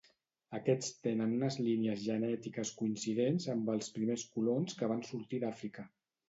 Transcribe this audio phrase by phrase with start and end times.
[0.59, 5.87] Aquests tenen unes línies genètiques coincidents amb els primers colons que van sortir d'Àfrica.